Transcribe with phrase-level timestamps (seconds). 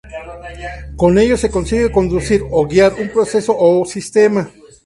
[0.97, 4.49] Con ello se consigue conducir o guiar un proceso o sistema.